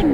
[0.00, 0.08] Hello,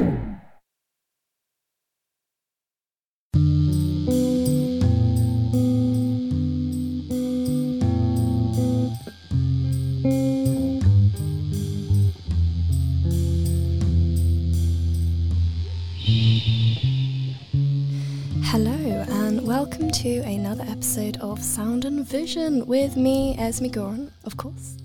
[19.07, 24.75] and welcome to another episode of Sound and Vision with me, Esme Goran, of course.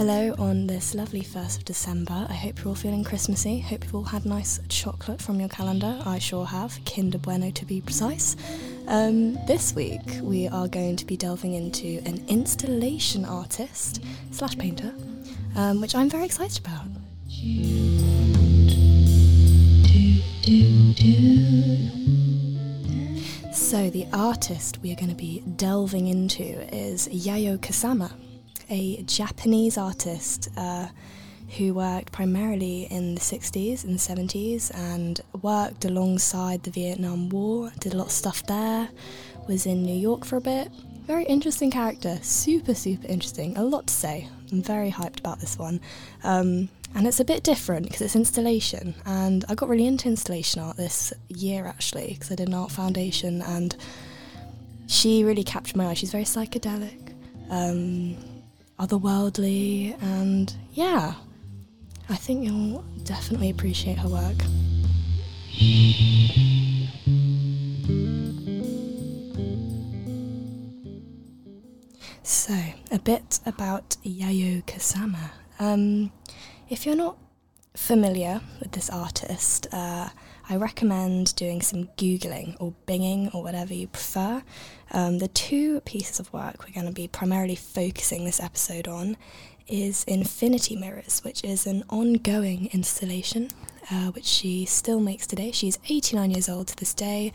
[0.00, 2.26] Hello on this lovely 1st of December.
[2.30, 3.60] I hope you're all feeling Christmassy.
[3.60, 6.00] Hope you've all had nice chocolate from your calendar.
[6.06, 8.34] I sure have, Kinder Bueno to be precise.
[8.88, 14.94] Um, this week, we are going to be delving into an installation artist slash painter,
[15.54, 16.86] um, which I'm very excited about.
[23.52, 26.42] So, the artist we are going to be delving into
[26.74, 28.10] is Yayoi Kusama,
[28.70, 30.88] a Japanese artist uh,
[31.58, 37.92] who worked primarily in the 60s and 70s and worked alongside the Vietnam War, did
[37.92, 38.88] a lot of stuff there,
[39.48, 40.70] was in New York for a bit.
[41.06, 43.56] Very interesting character, super, super interesting.
[43.56, 44.28] A lot to say.
[44.52, 45.80] I'm very hyped about this one.
[46.22, 48.94] Um, and it's a bit different because it's installation.
[49.06, 52.70] And I got really into installation art this year actually because I did an art
[52.70, 53.76] foundation and
[54.86, 55.94] she really captured my eye.
[55.94, 57.14] She's very psychedelic,
[57.48, 58.16] um,
[58.80, 61.12] otherworldly, and yeah,
[62.08, 64.38] I think you'll definitely appreciate her work.
[72.22, 72.54] So,
[72.90, 75.30] a bit about Yayoi Kusama.
[75.58, 76.10] Um,
[76.70, 77.18] if you're not
[77.74, 80.08] familiar with this artist, uh,
[80.48, 84.42] I recommend doing some Googling or Binging or whatever you prefer.
[84.92, 89.16] Um, the two pieces of work we're going to be primarily focusing this episode on
[89.68, 93.48] is Infinity Mirrors, which is an ongoing installation
[93.90, 95.52] uh, which she still makes today.
[95.52, 97.32] She's 89 years old to this day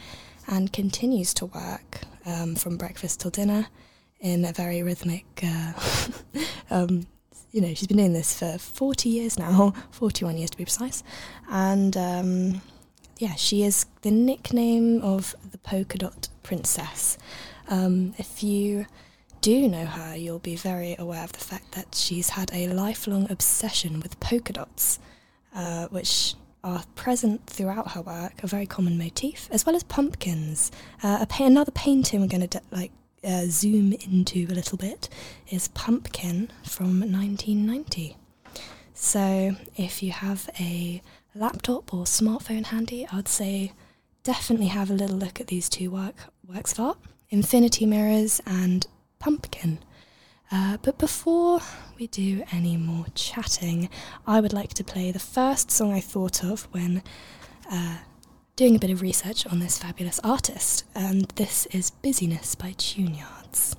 [0.47, 3.67] and continues to work um, from breakfast till dinner
[4.19, 5.73] in a very rhythmic uh,
[6.69, 7.07] um,
[7.51, 11.03] you know, she's been doing this for 40 years now, 41 years to be precise.
[11.49, 12.61] And um,
[13.17, 15.33] yeah, she is the nickname of
[15.65, 17.17] polka dot princess.
[17.67, 18.85] Um, if you
[19.41, 23.29] do know her, you'll be very aware of the fact that she's had a lifelong
[23.29, 24.99] obsession with polka dots,
[25.53, 30.71] uh, which are present throughout her work, a very common motif, as well as pumpkins.
[31.03, 32.91] Uh, pa- another painting we're going to de- like
[33.23, 35.09] uh, zoom into a little bit
[35.49, 38.17] is Pumpkin from 1990.
[38.93, 41.01] So if you have a
[41.33, 43.73] laptop or smartphone handy, I'd say
[44.25, 46.15] definitely have a little look at these two work
[46.45, 46.97] works of art,
[47.29, 48.85] Infinity Mirrors and
[49.19, 49.79] Pumpkin.
[50.51, 51.59] Uh, but before
[51.97, 53.87] we do any more chatting,
[54.27, 57.03] I would like to play the first song I thought of when
[57.71, 57.97] uh,
[58.55, 63.75] doing a bit of research on this fabulous artist, and this is Busyness by Tuneyards.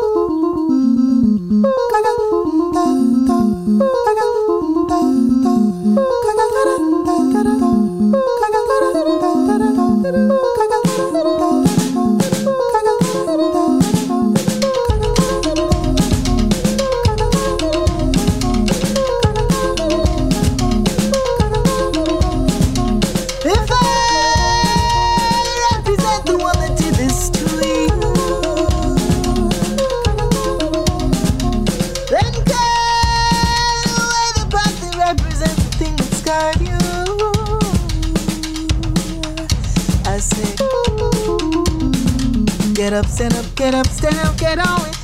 [3.72, 4.29] If
[42.90, 44.99] get up, stand up, get up, stand up, get on it.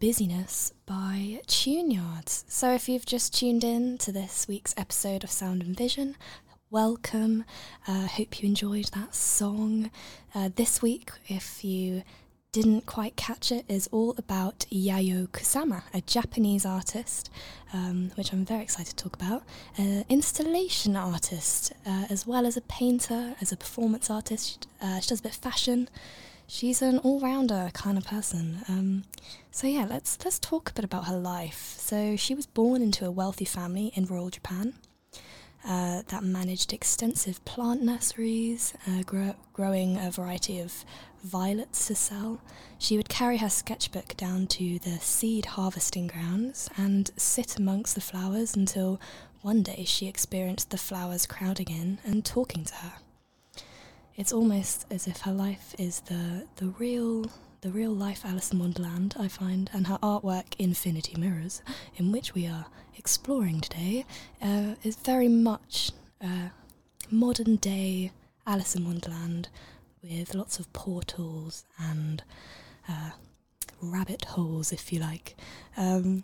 [0.00, 2.44] Busyness by Tune Yards.
[2.46, 6.14] So, if you've just tuned in to this week's episode of Sound and Vision,
[6.70, 7.44] welcome.
[7.88, 9.90] Uh, hope you enjoyed that song.
[10.36, 12.04] Uh, this week, if you
[12.52, 17.28] didn't quite catch it, is all about Yayoi Kusama, a Japanese artist,
[17.72, 19.42] um, which I'm very excited to talk about,
[19.76, 24.68] an installation artist, uh, as well as a painter, as a performance artist.
[24.80, 25.88] Uh, she does a bit of fashion
[26.48, 28.62] she's an all-rounder kind of person.
[28.68, 29.04] Um,
[29.52, 31.76] so yeah, let's let's talk a bit about her life.
[31.78, 34.74] So she was born into a wealthy family in rural Japan
[35.64, 40.84] uh, that managed extensive plant nurseries, uh, grow, growing a variety of
[41.22, 42.40] violets to sell.
[42.78, 48.00] She would carry her sketchbook down to the seed harvesting grounds and sit amongst the
[48.00, 49.00] flowers until
[49.42, 52.92] one day she experienced the flowers crowding in and talking to her
[54.18, 57.24] it's almost as if her life is the the real
[57.60, 61.62] the real life Alice in Wonderland, I find, and her artwork Infinity Mirrors,
[61.96, 62.66] in which we are
[62.96, 64.04] exploring today,
[64.40, 65.90] uh, is very much
[66.22, 66.50] uh,
[67.10, 68.12] modern day
[68.46, 69.48] Alice in Wonderland
[70.02, 72.22] with lots of portals and
[72.88, 73.10] uh,
[73.82, 75.36] rabbit holes, if you like.
[75.76, 76.22] Um,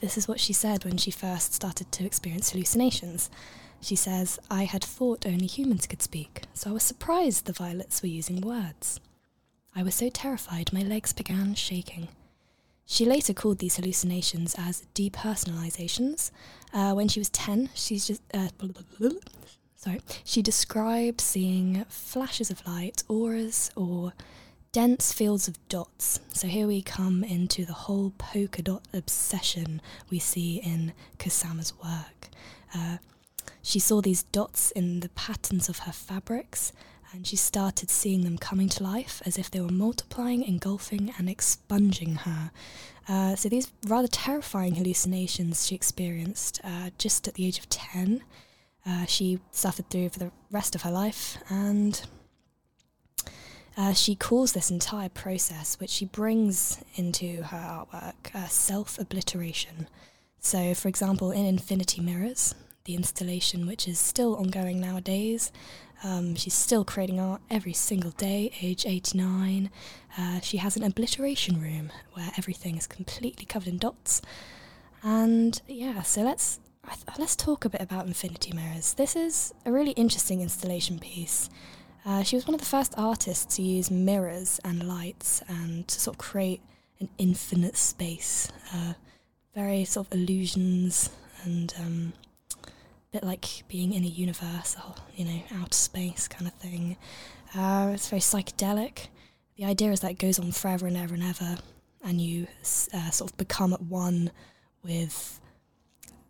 [0.00, 3.30] this is what she said when she first started to experience hallucinations.
[3.84, 8.00] She says, I had thought only humans could speak, so I was surprised the violets
[8.00, 8.98] were using words.
[9.76, 12.08] I was so terrified my legs began shaking.
[12.86, 16.30] She later called these hallucinations as depersonalizations.
[16.72, 18.48] Uh, when she was 10, she's just, uh,
[19.76, 24.14] sorry, she described seeing flashes of light, auras, or
[24.72, 26.20] dense fields of dots.
[26.32, 32.30] So here we come into the whole polka dot obsession we see in Kusama's work.
[32.74, 32.96] Uh,
[33.62, 36.72] she saw these dots in the patterns of her fabrics,
[37.12, 41.30] and she started seeing them coming to life as if they were multiplying, engulfing, and
[41.30, 42.50] expunging her.
[43.08, 48.22] Uh, so, these rather terrifying hallucinations she experienced uh, just at the age of 10,
[48.86, 52.02] uh, she suffered through for the rest of her life, and
[53.76, 57.56] uh, she calls this entire process, which she brings into her
[57.92, 59.88] artwork, uh, self obliteration.
[60.38, 65.50] So, for example, in Infinity Mirrors, the installation, which is still ongoing nowadays.
[66.02, 69.70] Um, she's still creating art every single day, age 89.
[70.18, 74.20] Uh, she has an obliteration room where everything is completely covered in dots.
[75.02, 76.60] And yeah, so let's
[77.18, 78.92] let's talk a bit about Infinity Mirrors.
[78.94, 81.48] This is a really interesting installation piece.
[82.04, 85.98] Uh, she was one of the first artists to use mirrors and lights and to
[85.98, 86.60] sort of create
[87.00, 88.48] an infinite space.
[88.74, 88.92] Uh,
[89.54, 91.08] very sort of illusions
[91.44, 92.12] and um,
[93.14, 96.96] bit like being in a universe or, you know, outer space kind of thing.
[97.54, 99.06] Uh, it's very psychedelic.
[99.56, 101.58] The idea is that it goes on forever and ever and ever,
[102.02, 102.48] and you
[102.92, 104.32] uh, sort of become at one
[104.82, 105.40] with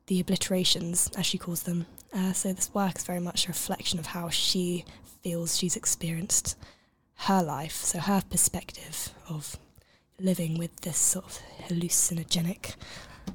[0.09, 1.87] the obliterations, as she calls them.
[2.13, 4.85] Uh, so this work is very much a reflection of how she
[5.23, 6.55] feels she's experienced
[7.15, 9.59] her life, so her perspective of
[10.21, 12.75] living with this sort of hallucinogenic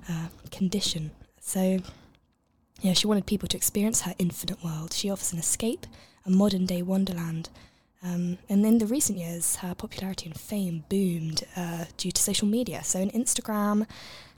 [0.07, 1.09] uh, condition.
[1.41, 1.79] So
[2.81, 4.93] yeah, she wanted people to experience her infinite world.
[4.93, 5.85] She offers an escape,
[6.25, 7.49] a modern day wonderland.
[8.01, 12.47] Um, and in the recent years, her popularity and fame boomed uh, due to social
[12.47, 12.83] media.
[12.83, 13.85] So on Instagram,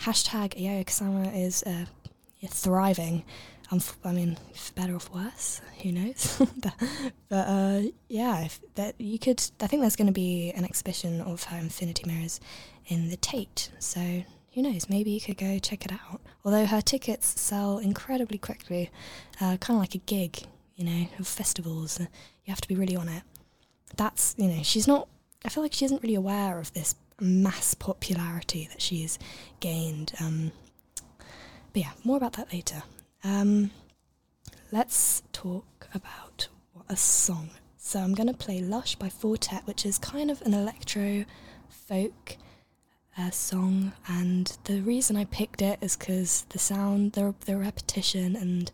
[0.01, 1.85] hashtag Yayoi Kusama is uh,
[2.47, 3.23] thriving.
[3.71, 6.41] Um, I mean, for better or for worse, who knows?
[7.29, 9.41] but uh, yeah, that you could.
[9.61, 12.39] I think there's going to be an exhibition of her Infinity Mirrors
[12.87, 13.69] in the Tate.
[13.79, 16.21] So who knows, maybe you could go check it out.
[16.43, 18.89] Although her tickets sell incredibly quickly,
[19.39, 20.43] uh, kind of like a gig,
[20.75, 21.99] you know, of festivals.
[21.99, 22.05] Uh,
[22.45, 23.23] you have to be really on it.
[23.97, 25.07] That's, you know, she's not,
[25.45, 29.19] I feel like she isn't really aware of this mass popularity that she's
[29.59, 30.13] gained.
[30.19, 30.51] Um,
[31.73, 32.83] but yeah, more about that later.
[33.23, 33.71] Um,
[34.71, 37.51] let's talk about what a song.
[37.77, 41.25] So I'm going to play Lush by Four Tet, which is kind of an electro
[41.69, 42.37] folk
[43.17, 48.35] uh, song, and the reason I picked it is because the sound, the, the repetition,
[48.35, 48.71] and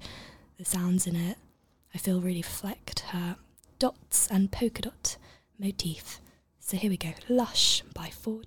[0.57, 1.37] the sounds in it,
[1.93, 3.37] I feel really reflect her
[3.79, 5.17] dots and polka dot
[5.59, 6.19] motif.
[6.59, 7.13] So here we go.
[7.29, 8.41] Lush by Four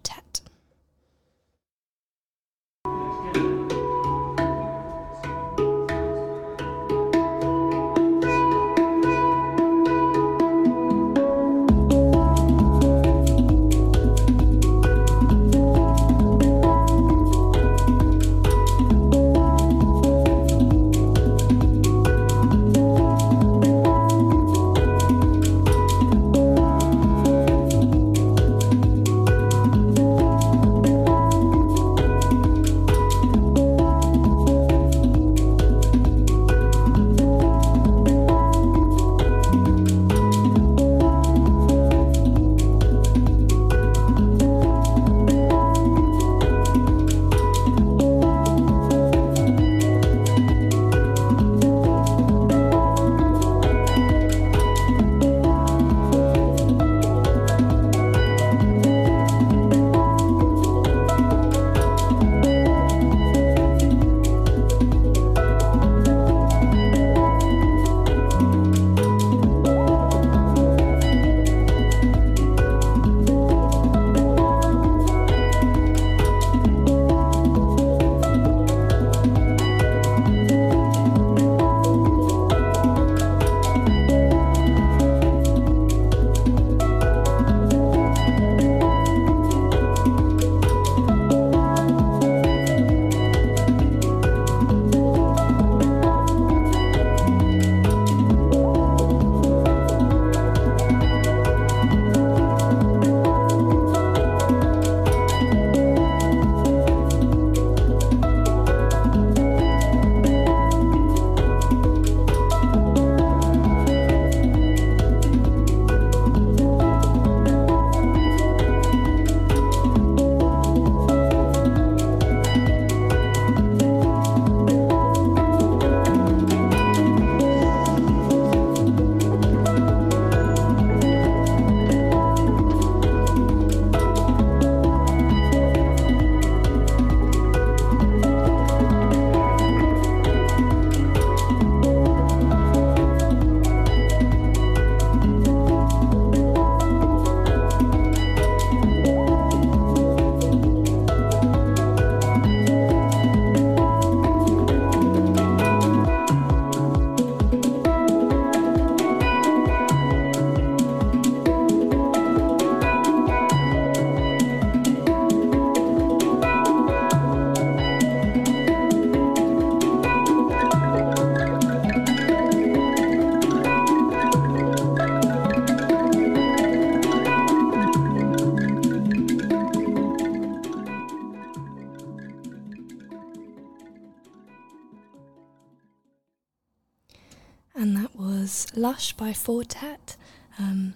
[189.16, 190.16] by Four Tet.
[190.58, 190.92] Um,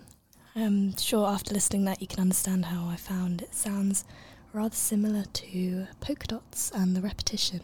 [0.55, 4.05] I'm sure after listening that you can understand how I found it sounds
[4.53, 7.63] rather similar to polka dots and the repetition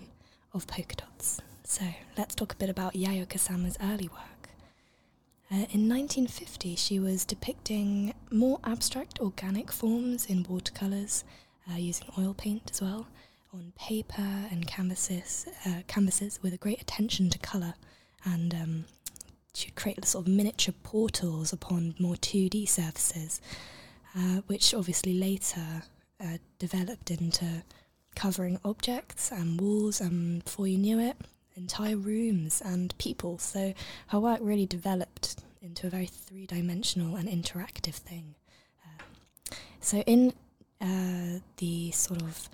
[0.54, 1.42] of polka dots.
[1.64, 1.84] So
[2.16, 4.48] let's talk a bit about Yayoi Kusama's early work.
[5.50, 11.22] Uh, in 1950, she was depicting more abstract organic forms in watercolours,
[11.70, 13.06] uh, using oil paint as well,
[13.52, 17.74] on paper and canvases, uh, canvases with a great attention to colour
[18.24, 18.84] and um,
[19.54, 23.40] she'd create sort of miniature portals upon more 2D surfaces,
[24.16, 25.82] uh, which obviously later
[26.20, 27.62] uh, developed into
[28.14, 31.16] covering objects and walls, and before you knew it,
[31.56, 33.38] entire rooms and people.
[33.38, 33.74] So
[34.08, 38.34] her work really developed into a very three dimensional and interactive thing.
[38.84, 40.32] Uh, so in
[40.80, 42.48] uh, the sort of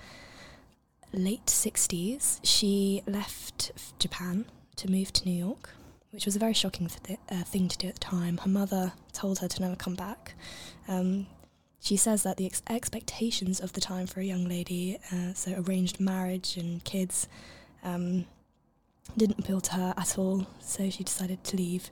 [1.12, 5.70] late 60s, she left Japan to move to New York
[6.10, 8.38] which was a very shocking th- uh, thing to do at the time.
[8.38, 10.34] Her mother told her to never come back.
[10.88, 11.26] Um,
[11.80, 15.54] she says that the ex- expectations of the time for a young lady, uh, so
[15.66, 17.28] arranged marriage and kids,
[17.82, 18.26] um,
[19.16, 21.90] didn't appeal to her at all, so she decided to leave.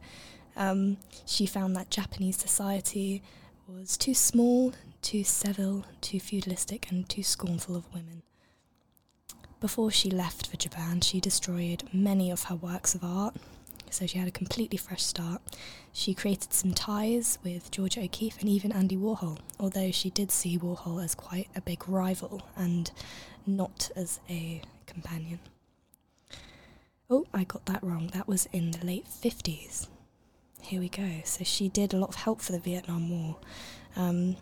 [0.57, 3.23] Um, she found that Japanese society
[3.69, 8.23] was too small, too servile, too feudalistic, and too scornful of women.
[9.61, 13.37] Before she left for Japan, she destroyed many of her works of art,
[13.95, 15.41] so she had a completely fresh start.
[15.93, 20.59] She created some ties with Georgia O'Keeffe and even Andy Warhol, although she did see
[20.59, 22.91] Warhol as quite a big rival and
[23.47, 25.39] not as a companion.
[27.09, 28.11] Oh, I got that wrong.
[28.13, 29.87] That was in the late 50s.
[30.61, 31.21] Here we go.
[31.25, 33.37] So she did a lot of help for the Vietnam War.
[33.97, 34.37] Um,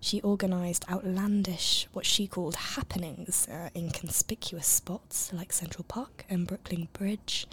[0.00, 6.46] she organised outlandish, what she called happenings uh, in conspicuous spots like Central Park and
[6.46, 7.46] Brooklyn Bridge,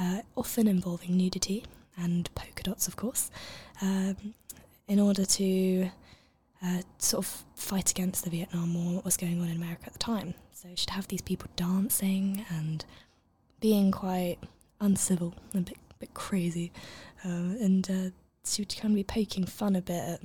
[0.00, 1.64] uh, often involving nudity
[1.96, 3.30] and polka dots, of course,
[3.82, 4.16] um,
[4.88, 5.90] in order to
[6.64, 9.92] uh, sort of fight against the Vietnam War, what was going on in America at
[9.92, 10.34] the time.
[10.52, 12.84] So she'd have these people dancing and
[13.60, 14.38] being quite
[14.80, 16.72] uncivil, and a bit, bit crazy,
[17.24, 18.10] uh, and uh,
[18.44, 20.20] she would kind of be poking fun a bit at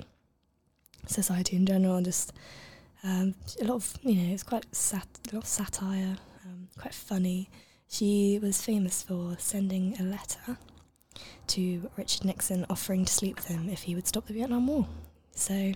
[1.07, 2.33] society in general, and just
[3.03, 6.93] um, a lot of you know it's quite sat a lot of satire, um, quite
[6.93, 7.49] funny.
[7.87, 10.57] She was famous for sending a letter
[11.47, 14.87] to Richard Nixon offering to sleep with him if he would stop the Vietnam War.
[15.31, 15.73] So,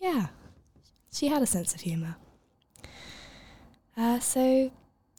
[0.00, 0.28] yeah,
[1.12, 2.16] she had a sense of humour.
[3.96, 4.70] Uh, so,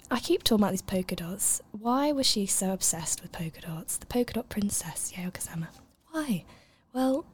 [0.09, 1.61] I keep talking about these polka dots.
[1.71, 3.97] Why was she so obsessed with polka dots?
[3.97, 5.67] The polka dot princess, Yayoi Kusama.
[6.11, 6.45] Why?
[6.93, 7.25] Well,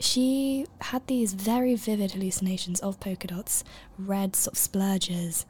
[0.00, 3.64] she had these very vivid hallucinations of polka dots,
[3.98, 5.46] red sort of splurges,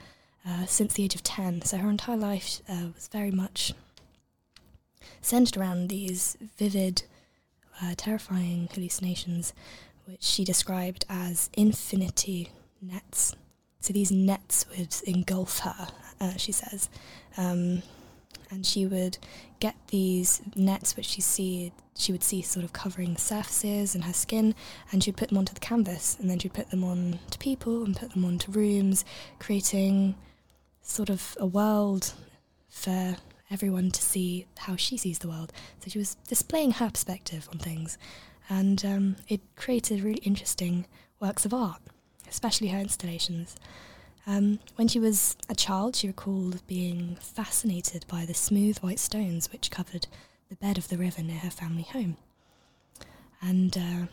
[0.48, 1.62] uh, since the age of 10.
[1.62, 3.74] So her entire life uh, was very much
[5.20, 7.02] centered around these vivid,
[7.82, 9.52] uh, terrifying hallucinations,
[10.06, 13.34] which she described as infinity nets.
[13.80, 15.88] So these nets would engulf her,
[16.20, 16.88] uh, she says.
[17.36, 17.82] Um,
[18.50, 19.18] and she would
[19.58, 24.04] get these nets which she see she would see sort of covering the surfaces and
[24.04, 24.54] her skin
[24.92, 27.82] and she'd put them onto the canvas and then she'd put them on to people
[27.84, 29.04] and put them onto rooms
[29.38, 30.14] creating
[30.88, 32.12] sort of a world
[32.68, 33.16] for
[33.50, 37.58] everyone to see how she sees the world so she was displaying her perspective on
[37.58, 37.96] things
[38.48, 40.86] and um, it created really interesting
[41.20, 41.80] works of art
[42.28, 43.56] especially her installations
[44.26, 49.52] um, when she was a child, she recalled being fascinated by the smooth white stones
[49.52, 50.08] which covered
[50.48, 52.16] the bed of the river near her family home.
[53.40, 54.06] And uh,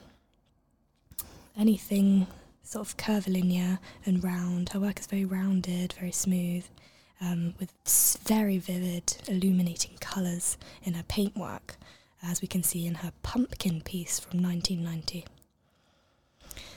[1.57, 2.27] anything
[2.73, 6.65] sort of curvilinear and round, her work is very rounded, very smooth,
[7.21, 7.71] um, with
[8.25, 11.75] very vivid, illuminating colours in her paintwork,
[12.23, 15.23] as we can see in her pumpkin piece from 1990.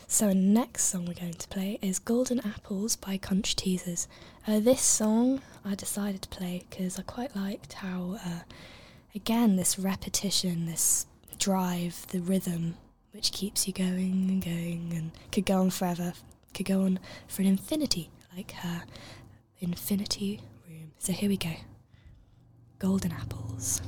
[0.06, 4.06] So, next song we're going to play is Golden Apples by Conch Teasers.
[4.46, 8.40] Uh, this song I decided to play because I quite liked how, uh,
[9.14, 11.06] again, this repetition, this
[11.38, 12.76] drive, the rhythm,
[13.16, 16.12] which keeps you going and going and could go on forever,
[16.52, 18.82] could go on for an infinity, like her
[19.58, 20.92] infinity room.
[20.98, 21.52] So here we go
[22.78, 23.80] Golden Apples.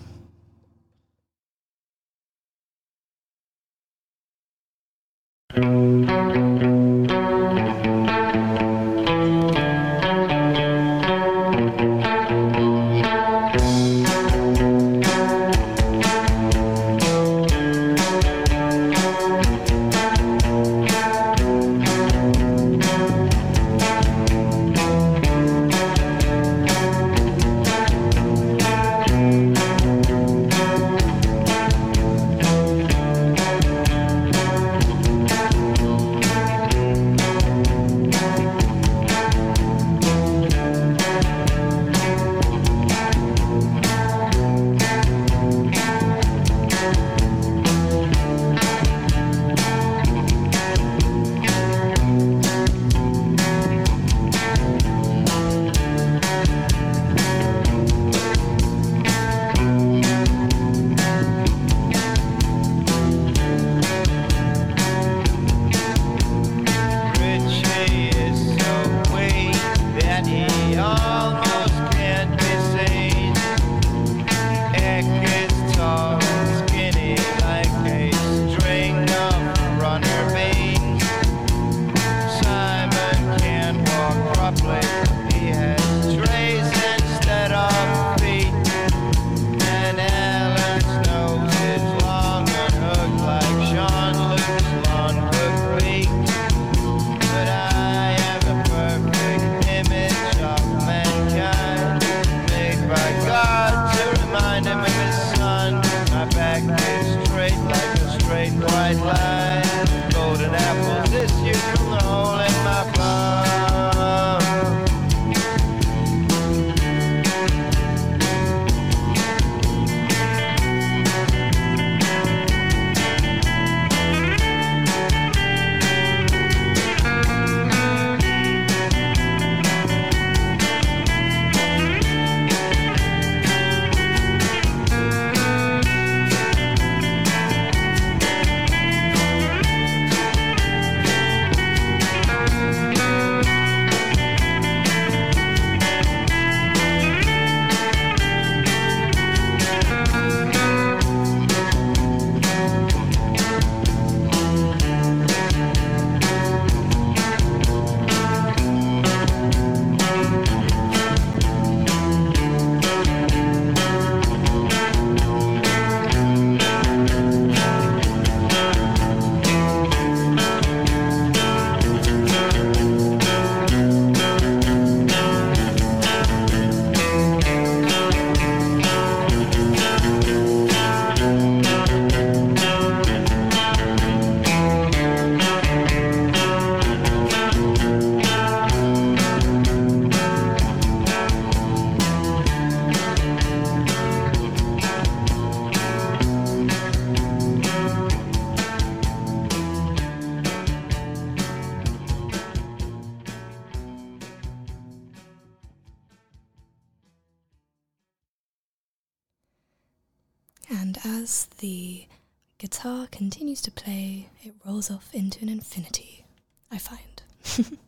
[216.71, 217.23] I find.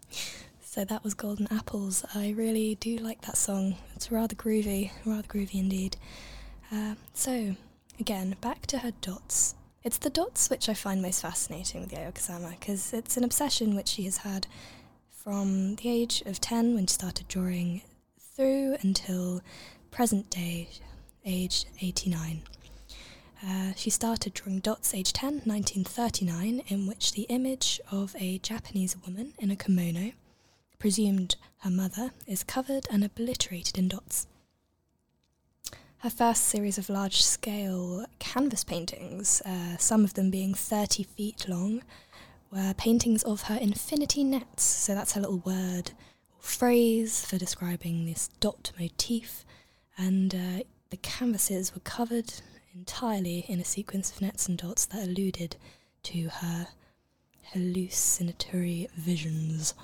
[0.62, 2.04] so that was Golden Apples.
[2.14, 3.76] I really do like that song.
[3.94, 5.96] It's rather groovy, rather groovy indeed.
[6.72, 7.56] Uh, so,
[7.98, 9.54] again, back to her dots.
[9.82, 13.74] It's the dots which I find most fascinating with Yayoi Kusama because it's an obsession
[13.74, 14.46] which she has had
[15.10, 17.82] from the age of 10 when she started drawing
[18.18, 19.40] through until
[19.90, 20.68] present day,
[21.24, 22.42] age 89.
[23.46, 28.96] Uh, she started drawing dots age 10, 1939, in which the image of a Japanese
[29.06, 30.12] woman in a kimono,
[30.78, 34.26] presumed her mother, is covered and obliterated in dots.
[35.98, 41.46] Her first series of large scale canvas paintings, uh, some of them being 30 feet
[41.48, 41.82] long,
[42.50, 44.62] were paintings of her infinity nets.
[44.62, 45.92] So that's her little word
[46.30, 49.44] or phrase for describing this dot motif.
[49.96, 52.32] And uh, the canvases were covered
[52.74, 55.56] entirely in a sequence of nets and dots that alluded
[56.04, 56.68] to her
[57.52, 59.74] hallucinatory visions.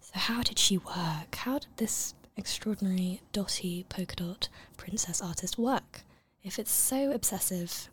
[0.00, 1.34] So, how did she work?
[1.34, 6.02] How did this extraordinary dotty polka dot princess artist work?
[6.42, 7.88] If it's so obsessive,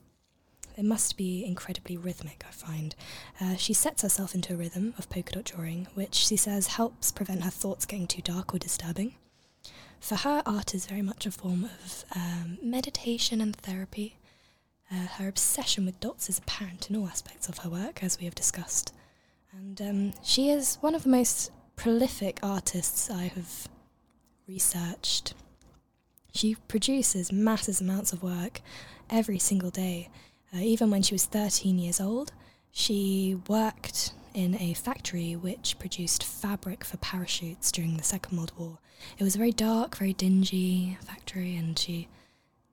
[0.76, 2.96] it must be incredibly rhythmic, I find.
[3.40, 7.12] Uh, she sets herself into a rhythm of polka dot drawing, which she says helps
[7.12, 9.16] prevent her thoughts getting too dark or disturbing.
[10.00, 14.16] For her, art is very much a form of um, meditation and therapy.
[14.92, 18.26] Uh, her obsession with dots is apparent in all aspects of her work, as we
[18.26, 18.94] have discussed.
[19.52, 23.68] And um, she is one of the most prolific artists I have
[24.48, 25.34] researched.
[26.34, 28.62] She produces massive amounts of work
[29.10, 30.10] every single day.
[30.54, 32.32] Uh, even when she was 13 years old,
[32.72, 38.80] she worked in a factory which produced fabric for parachutes during the Second World War.
[39.18, 42.08] It was a very dark, very dingy factory, and she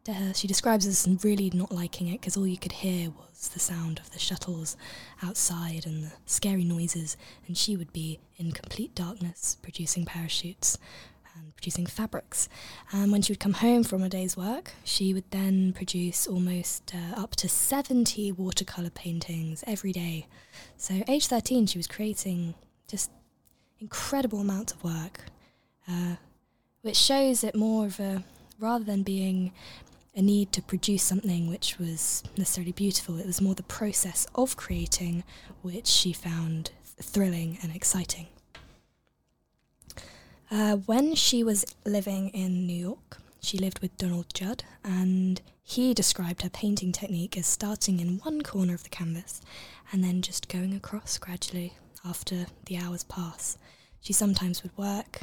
[0.09, 3.59] uh, she describes as really not liking it because all you could hear was the
[3.59, 4.77] sound of the shuttles
[5.23, 7.17] outside and the scary noises,
[7.47, 10.79] and she would be in complete darkness producing parachutes
[11.39, 12.49] and producing fabrics.
[12.93, 16.93] And when she would come home from a day's work, she would then produce almost
[16.95, 20.27] uh, up to 70 watercolour paintings every day.
[20.77, 22.55] So, age 13, she was creating
[22.89, 23.11] just
[23.81, 25.21] incredible amounts of work,
[25.89, 26.17] uh,
[26.83, 28.25] which shows it more of a
[28.59, 29.53] rather than being
[30.15, 33.19] a need to produce something which was necessarily beautiful.
[33.19, 35.25] It was more the process of creating
[35.61, 36.71] which she found
[37.01, 38.29] thrilling and exciting.
[40.51, 45.93] Uh, when she was living in New York, she lived with Donald Judd, and he
[45.93, 49.41] described her painting technique as starting in one corner of the canvas
[49.93, 53.59] and then just going across gradually after the hours pass.
[54.01, 55.23] She sometimes would work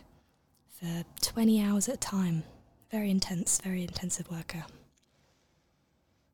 [0.67, 2.43] for 20 hours at a time.
[2.91, 4.65] Very intense, very intensive worker.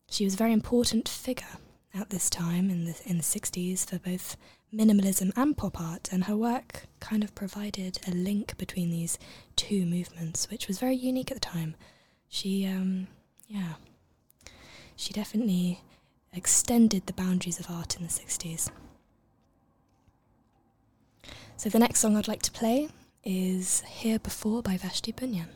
[0.10, 1.58] She was a very important figure
[1.94, 4.36] at this time in the in the 60s for both
[4.74, 9.18] minimalism and pop art, and her work kind of provided a link between these
[9.56, 11.76] two movements, which was very unique at the time.
[12.28, 13.08] She, um,
[13.48, 13.74] yeah,
[14.96, 15.82] she definitely
[16.34, 18.70] extended the boundaries of art in the 60s.
[21.58, 22.90] So the next song I'd like to play
[23.24, 25.50] is Here Before by Vashti Bunyan.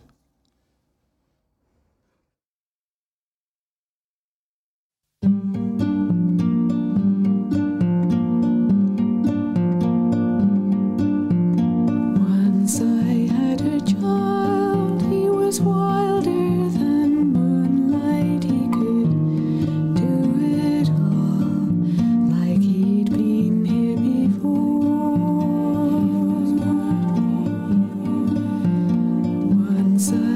[30.11, 30.32] Once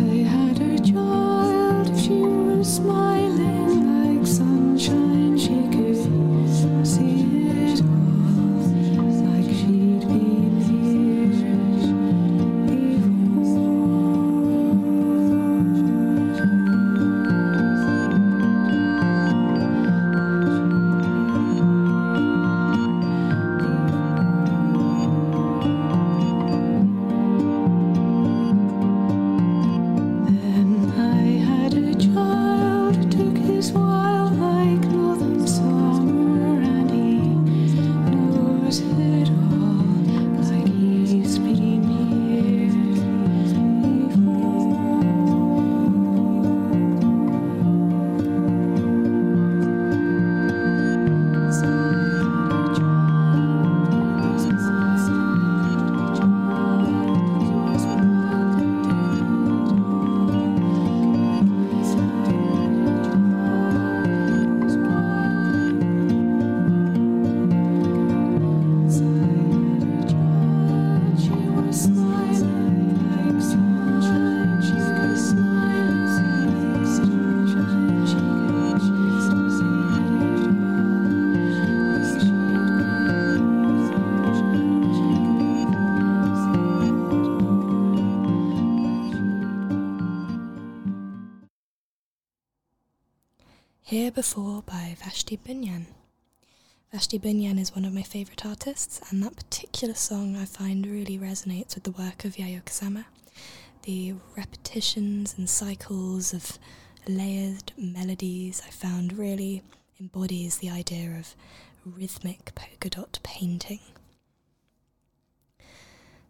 [95.17, 95.87] Vashti Bunyan.
[96.93, 101.17] Vashti Bunyan is one of my favourite artists, and that particular song I find really
[101.17, 103.05] resonates with the work of Yayoi Kusama.
[103.81, 106.59] The repetitions and cycles of
[107.07, 109.63] layered melodies I found really
[109.99, 111.33] embodies the idea of
[111.83, 113.79] rhythmic polka dot painting.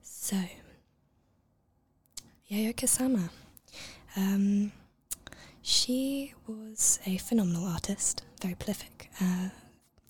[0.01, 0.37] So,
[2.49, 3.31] Yayoi Kusama.
[4.15, 4.71] Um,
[5.67, 9.49] she was a phenomenal artist, very prolific, uh,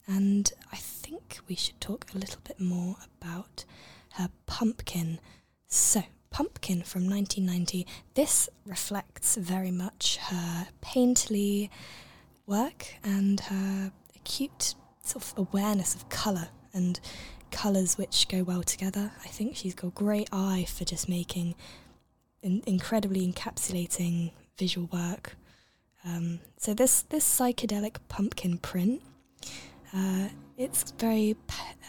[0.06, 3.66] and I think we should talk a little bit more about
[4.14, 5.20] her pumpkin.
[5.68, 7.88] So, Pumpkin from 1990.
[8.14, 11.70] This reflects very much her painterly
[12.46, 17.00] work and her acute sort of awareness of colour and
[17.50, 19.12] colours which go well together.
[19.24, 21.56] I think she's got a great eye for just making
[22.44, 25.36] in- incredibly encapsulating visual work.
[26.08, 29.02] Um, so this this psychedelic pumpkin print,
[29.94, 31.36] uh, it's very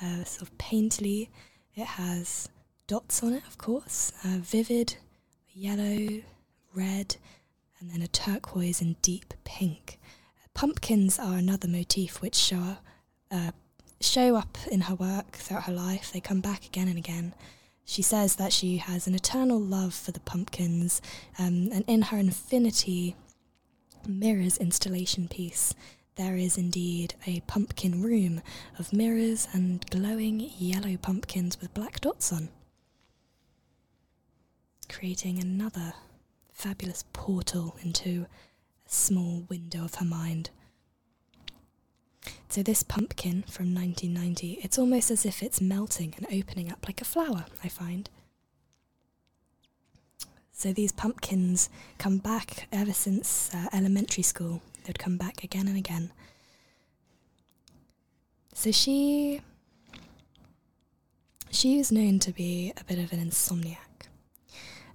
[0.03, 1.29] uh, sort of painterly.
[1.75, 2.49] It has
[2.89, 4.97] dots on it, of course, uh, vivid
[5.53, 6.21] yellow,
[6.75, 7.17] red,
[7.79, 9.99] and then a turquoise and deep pink.
[10.55, 12.79] Pumpkins are another motif which show
[13.31, 13.53] uh,
[14.01, 16.11] show up in her work throughout her life.
[16.13, 17.35] They come back again and again.
[17.85, 21.01] She says that she has an eternal love for the pumpkins,
[21.39, 23.17] um, and in her Infinity
[24.07, 25.75] Mirrors installation piece,
[26.17, 28.41] there is indeed a pumpkin room
[28.79, 32.49] of mirrors and glowing yellow pumpkins with black dots on,
[34.89, 35.95] creating another
[36.53, 38.27] fabulous portal into
[38.87, 40.51] a small window of her mind.
[42.49, 47.01] So this pumpkin from 1990, it's almost as if it's melting and opening up like
[47.01, 48.09] a flower, I find.
[50.59, 54.61] So these pumpkins come back ever since uh, elementary school.
[54.83, 56.11] They'd come back again and again.
[58.55, 59.41] So she
[61.49, 64.09] she is known to be a bit of an insomniac.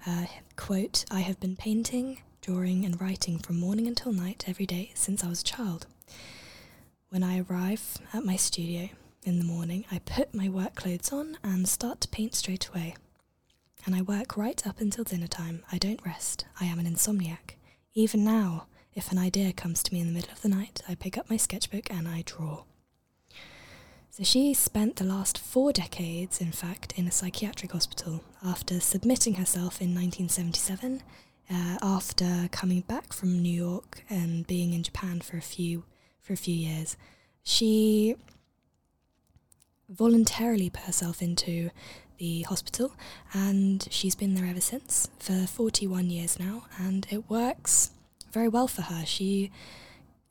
[0.06, 0.26] Uh,
[0.58, 5.24] quote, I have been painting, drawing, and writing from morning until night every day since
[5.24, 5.88] I was a child.
[7.08, 8.90] When I arrive at my studio
[9.24, 12.96] in the morning, I put my work clothes on and start to paint straight away.
[13.86, 15.64] And I work right up until dinner time.
[15.72, 16.46] I don't rest.
[16.60, 17.56] I am an insomniac.
[17.94, 20.96] Even now, if an idea comes to me in the middle of the night, I
[20.96, 22.64] pick up my sketchbook and I draw.
[24.10, 29.36] So she spent the last four decades, in fact, in a psychiatric hospital after submitting
[29.36, 31.02] herself in 1977,
[31.50, 35.84] uh, after coming back from New York and being in Japan for a few
[36.22, 36.96] for a few years.
[37.44, 38.16] She
[39.90, 41.70] voluntarily put herself into
[42.18, 42.94] the hospital
[43.34, 47.92] and she's been there ever since for 41 years now and it works
[48.32, 49.06] very well for her.
[49.06, 49.52] She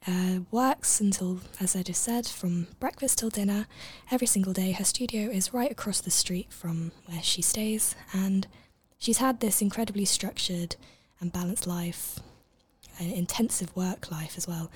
[0.07, 3.67] uh, works until, as I just said, from breakfast till dinner
[4.11, 4.73] every single day.
[4.73, 8.49] Her studio is right across the street from where she stays, and
[8.99, 10.75] she's had this incredibly structured
[11.21, 12.19] and balanced life,
[12.99, 14.71] an intensive work life as well,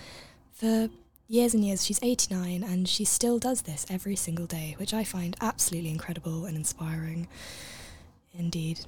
[0.53, 0.89] for
[1.29, 1.85] years and years.
[1.85, 6.45] She's 89 and she still does this every single day, which I find absolutely incredible
[6.45, 7.29] and inspiring
[8.33, 8.81] indeed.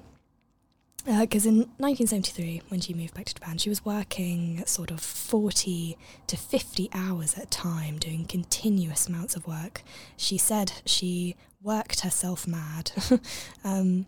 [1.04, 5.96] Because in 1973, when she moved back to Japan, she was working sort of 40
[6.26, 9.82] to 50 hours at a time, doing continuous amounts of work.
[10.16, 12.92] She said she worked herself mad,
[13.64, 14.06] um,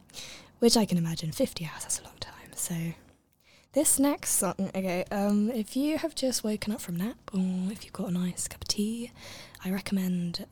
[0.58, 2.50] which I can imagine 50 hours, that's a long time.
[2.54, 2.74] So,
[3.72, 7.84] this next song, okay, um, if you have just woken up from nap or if
[7.84, 9.12] you've got a nice cup of tea,
[9.64, 10.46] I recommend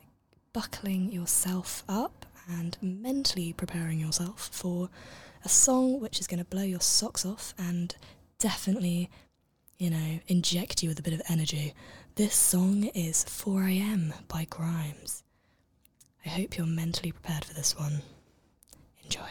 [0.53, 4.89] buckling yourself up and mentally preparing yourself for
[5.43, 7.95] a song which is going to blow your socks off and
[8.39, 9.09] definitely,
[9.77, 11.73] you know, inject you with a bit of energy.
[12.15, 15.23] This song is 4am by Grimes.
[16.25, 18.01] I hope you're mentally prepared for this one.
[19.03, 19.29] Enjoy.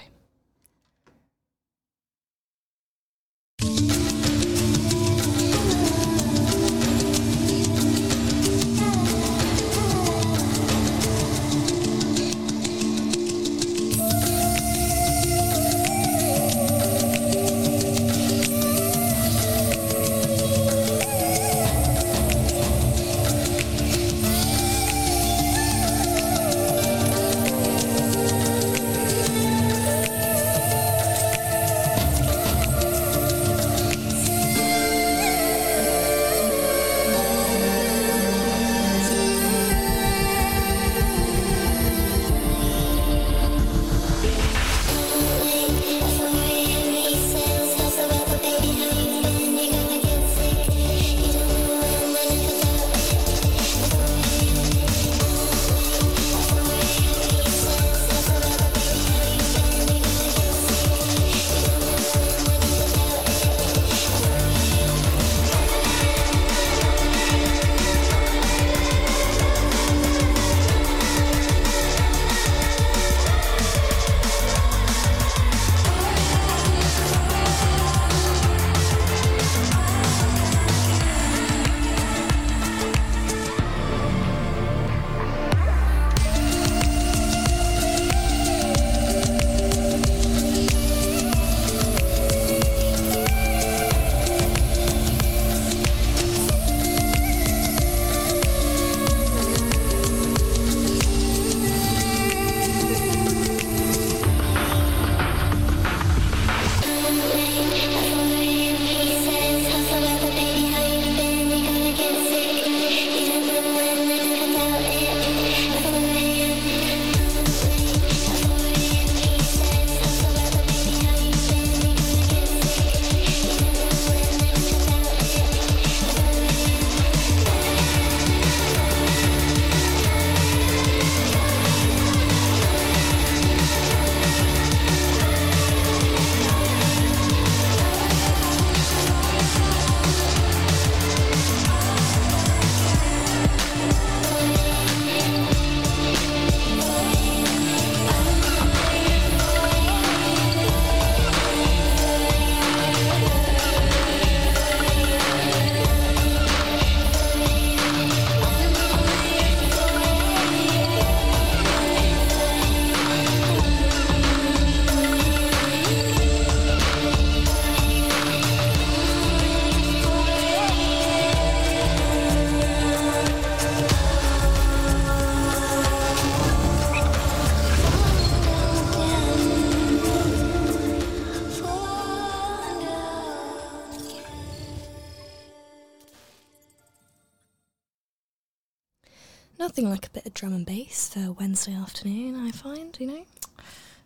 [190.38, 193.24] Drum and bass for Wednesday afternoon, I find, you know.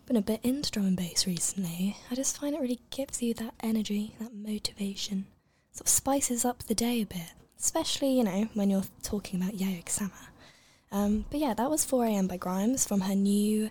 [0.07, 1.95] Been a bit into drum and bass recently.
[2.09, 5.27] I just find it really gives you that energy, that motivation.
[5.73, 7.33] Sort of spices up the day a bit.
[7.59, 10.29] Especially, you know, when you're talking about Yayoi Kusama.
[10.91, 13.69] Um, but yeah, that was 4am by Grimes from her new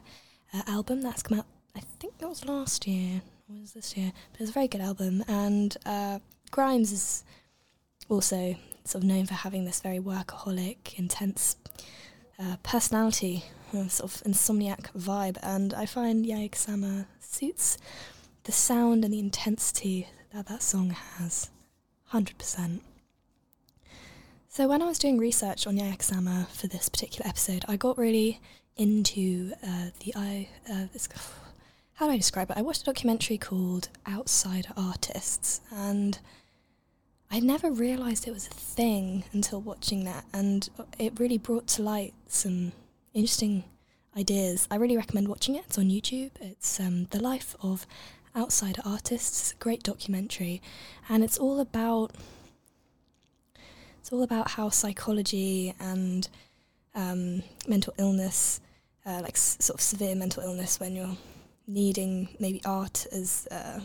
[0.54, 4.12] uh, album that's come out, I think it was last year, or was this year?
[4.30, 5.24] But it's a very good album.
[5.26, 6.20] And uh,
[6.52, 7.24] Grimes is
[8.08, 8.54] also
[8.84, 11.56] sort of known for having this very workaholic, intense
[12.43, 15.38] uh, personality, uh, sort of insomniac vibe.
[15.43, 17.78] And I find Yayoi Kusama suits
[18.45, 21.51] the sound and the intensity that that song has.
[22.12, 22.80] 100%.
[24.49, 27.97] So when I was doing research on Yayoi Kusama for this particular episode, I got
[27.97, 28.40] really
[28.76, 30.49] into uh, the I.
[30.70, 31.09] Uh, this,
[31.95, 32.57] how do I describe it?
[32.57, 36.18] I watched a documentary called Outsider Artists, and
[37.35, 40.68] I never realised it was a thing until watching that, and
[40.99, 42.72] it really brought to light some
[43.14, 43.64] interesting
[44.14, 44.68] ideas.
[44.70, 45.64] I really recommend watching it.
[45.66, 46.33] It's on YouTube.
[46.43, 47.87] It's um, the life of
[48.37, 49.55] outsider artists.
[49.59, 50.61] Great documentary,
[51.09, 52.12] and it's all about
[53.99, 56.28] it's all about how psychology and
[56.95, 58.61] um, mental illness,
[59.07, 61.16] uh, like s- sort of severe mental illness, when you're
[61.66, 63.80] needing maybe art as uh,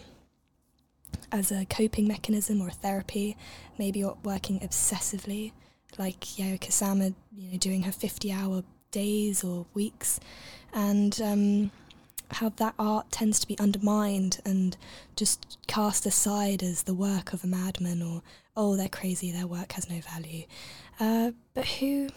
[1.32, 3.38] as a coping mechanism or a therapy,
[3.78, 5.52] maybe you're working obsessively,
[5.98, 10.20] like Yayoi Kusama, you know, doing her 50-hour days or weeks,
[10.74, 11.72] and um,
[12.32, 14.78] how that art tends to be undermined and
[15.16, 18.22] just cast aside as the work of a madman or
[18.56, 20.44] oh they're crazy their work has no value.
[21.00, 22.10] Uh, but who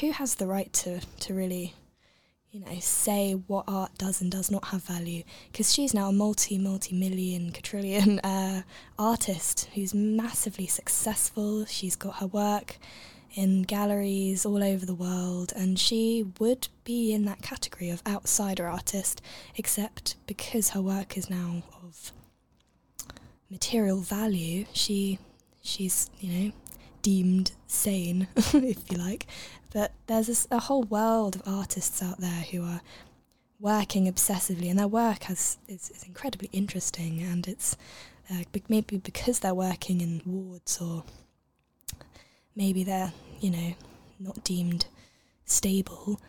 [0.00, 1.74] who has the right to to really
[2.52, 6.12] you know say what art does and does not have value because she's now a
[6.12, 8.62] multi multi million quadrillion uh,
[8.98, 11.64] artist who's massively successful.
[11.64, 12.76] She's got her work
[13.34, 18.66] in galleries all over the world, and she would be in that category of outsider
[18.66, 19.22] artist,
[19.56, 22.12] except because her work is now of
[23.50, 25.18] material value, she
[25.62, 26.52] she's you know
[27.02, 29.26] deemed sane, if you like.
[29.72, 32.80] But there's a whole world of artists out there who are
[33.58, 37.76] working obsessively, and their work has is, is incredibly interesting, and it's
[38.30, 41.04] uh, maybe because they're working in wards or
[42.54, 43.74] maybe they're, you know,
[44.18, 44.86] not deemed
[45.44, 46.20] stable,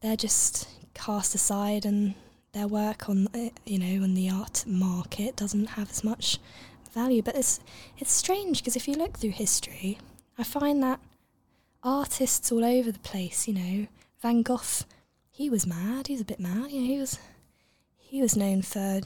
[0.00, 2.14] they're just cast aside and
[2.52, 6.38] their work on, uh, you know, on the art market doesn't have as much
[6.92, 7.22] value.
[7.22, 7.60] But it's
[7.98, 9.98] it's strange because if you look through history,
[10.38, 11.00] I find that
[11.82, 13.86] artists all over the place, you know,
[14.20, 14.60] Van Gogh,
[15.30, 16.06] he was mad.
[16.06, 16.70] He was a bit mad.
[16.70, 17.18] You know, he was
[17.98, 19.00] he was known for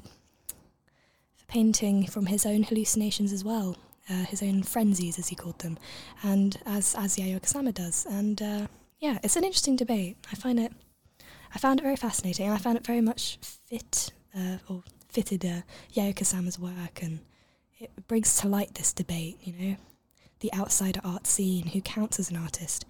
[1.37, 3.77] for painting from his own hallucinations as well
[4.09, 5.79] uh, his own frenzies, as he called them,
[6.23, 8.07] and as as Yayoi Kusama does.
[8.09, 8.67] And uh,
[9.01, 10.17] yeah, it's an interesting debate.
[10.33, 10.73] I find it,
[11.55, 15.45] I found it very fascinating, and I found it very much fit uh, or fitted
[15.45, 15.63] uh,
[15.95, 17.21] Yayoi Kusama's work, and
[17.79, 19.39] it brings to light this debate.
[19.43, 19.77] You know,
[20.41, 22.85] the outsider art scene, who counts as an artist.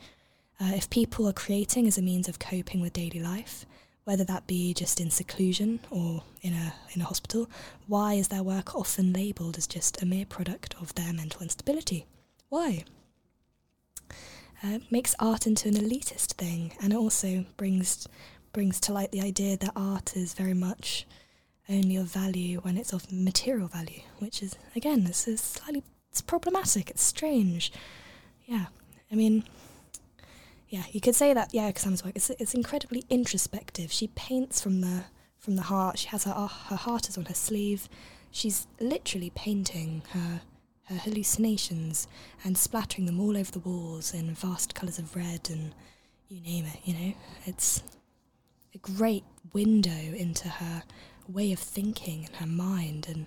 [0.61, 3.67] Uh, if people are creating as a means of coping with daily life,
[4.05, 7.51] whether that be just in seclusion or in a in a hospital,
[7.87, 12.07] why is their work often labelled as just a mere product of their mental instability?
[12.49, 12.85] Why?
[14.63, 18.07] Uh, makes art into an elitist thing, and it also brings
[18.53, 21.07] brings to light the idea that art is very much
[21.69, 25.83] only of value when it's of material value, which is again this is slightly
[26.17, 26.89] it's problematic.
[26.89, 27.71] It's strange.
[28.47, 28.67] Yeah,
[29.13, 29.45] I mean,
[30.71, 31.53] yeah, you could say that.
[31.53, 33.93] Yeah, Kusama's work it's it's incredibly introspective.
[33.93, 35.05] She paints from the
[35.39, 35.99] from the heart.
[35.99, 37.87] She has her uh, her heart is on her sleeve.
[38.31, 40.41] She's literally painting her
[40.85, 42.09] her hallucinations
[42.43, 45.75] and splattering them all over the walls in vast colours of red and
[46.29, 46.81] you name it.
[46.85, 47.15] You know,
[47.45, 47.83] it's
[48.75, 50.83] a great window into her
[51.29, 53.27] way of thinking and her mind, and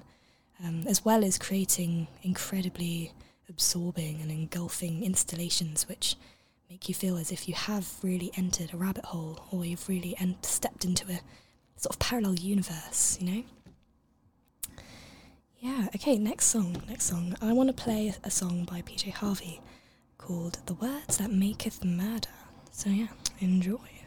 [0.63, 3.13] um, as well as creating incredibly
[3.49, 6.15] absorbing and engulfing installations, which
[6.69, 10.15] make you feel as if you have really entered a rabbit hole or you've really
[10.41, 11.19] stepped into a
[11.75, 13.43] sort of parallel universe, you know?
[15.59, 16.81] Yeah, okay, next song.
[16.87, 17.35] Next song.
[17.41, 19.59] I want to play a song by PJ Harvey
[20.17, 22.29] called The Words That Maketh Murder.
[22.71, 23.07] So, yeah,
[23.39, 23.98] enjoy.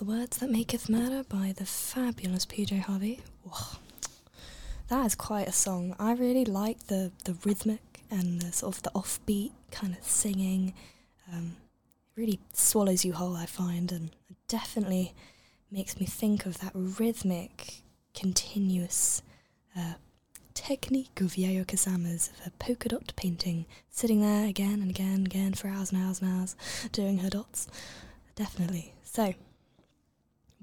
[0.00, 3.20] The Words That Maketh Murder by the fabulous PJ Harvey.
[3.42, 3.76] Whoa.
[4.88, 5.94] That is quite a song.
[5.98, 10.72] I really like the, the rhythmic and the sort of the offbeat kind of singing.
[11.30, 11.56] Um,
[12.16, 15.12] it really swallows you whole, I find, and it definitely
[15.70, 17.82] makes me think of that rhythmic,
[18.14, 19.20] continuous
[19.76, 19.96] uh,
[20.54, 25.26] technique of Yayoi Kusama's of her polka dot painting, sitting there again and again and
[25.26, 26.56] again for hours and hours and hours,
[26.90, 27.68] doing her dots.
[28.34, 28.94] Definitely.
[29.04, 29.34] So,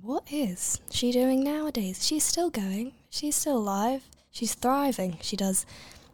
[0.02, 2.06] what is she doing nowadays?
[2.06, 2.94] She's still going.
[3.10, 4.04] She's still alive.
[4.32, 5.18] She's thriving.
[5.22, 5.66] She does,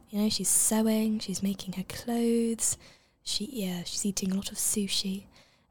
[0.10, 1.20] you know, she's sewing.
[1.20, 2.78] She's making her clothes.
[3.24, 5.26] She, yeah, she's eating a lot of sushi.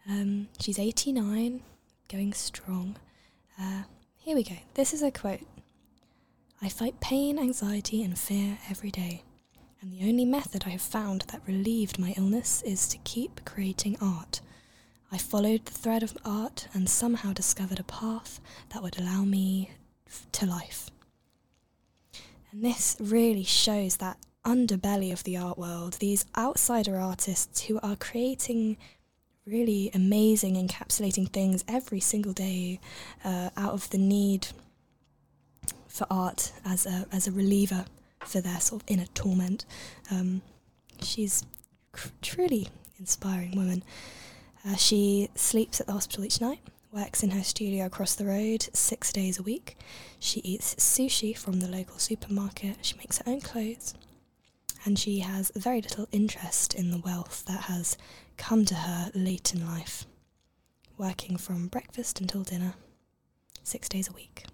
[0.09, 1.63] Um, she's 89,
[2.11, 2.97] going strong.
[3.61, 3.83] Uh,
[4.19, 4.57] here we go.
[4.75, 5.41] This is a quote.
[6.61, 9.23] I fight pain, anxiety, and fear every day.
[9.81, 13.97] And the only method I have found that relieved my illness is to keep creating
[14.01, 14.41] art.
[15.13, 18.41] I followed the thread of art and somehow discovered a path
[18.71, 19.71] that would allow me
[20.07, 20.91] f- to life.
[22.51, 27.95] And this really shows that underbelly of the art world, these outsider artists who are
[27.95, 28.79] creating
[29.45, 32.81] really amazing, encapsulating things every single day
[33.23, 34.49] uh, out of the need
[35.89, 37.85] for art as a, as a reliever
[38.25, 39.67] for their sort of inner torment.
[40.11, 40.41] Um,
[41.03, 41.45] she's
[41.93, 43.83] cr- truly inspiring woman.
[44.65, 46.61] Uh, she sleeps at the hospital each night,
[46.93, 49.77] works in her studio across the road six days a week.
[50.21, 52.77] She eats sushi from the local supermarket.
[52.83, 53.95] She makes her own clothes.
[54.85, 57.97] And she has very little interest in the wealth that has
[58.37, 60.07] come to her late in life,
[60.99, 62.75] working from breakfast until dinner,
[63.63, 64.45] six days a week.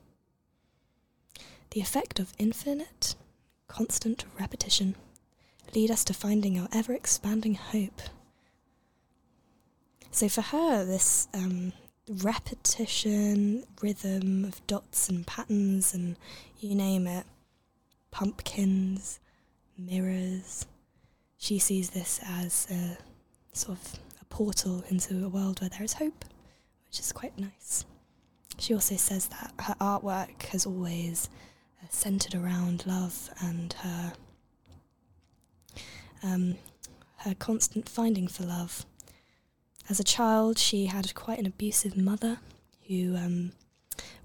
[1.70, 3.14] The effect of infinite,
[3.68, 4.96] constant repetition
[5.74, 8.00] lead us to finding our ever expanding hope.
[10.10, 11.72] So for her, this um,
[12.08, 16.16] repetition, rhythm of dots and patterns and
[16.60, 17.24] you name it,
[18.10, 19.20] pumpkins,
[19.76, 20.66] mirrors,
[21.36, 22.98] she sees this as a
[23.56, 26.24] sort of a portal into a world where there is hope,
[26.88, 27.84] which is quite nice.
[28.58, 31.28] She also says that her artwork has always
[31.80, 34.12] uh, centered around love and her
[36.24, 36.56] um,
[37.18, 38.84] her constant finding for love.
[39.90, 42.40] As a child, she had quite an abusive mother
[42.88, 43.52] who um,